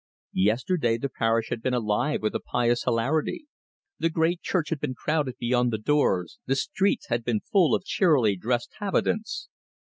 [0.41, 3.45] Yesterday the parish had been alive with a pious hilarity.
[3.99, 7.83] The great church had been crowded beyond the doors, the streets had been full of
[7.85, 9.47] cheerily dressed habitants.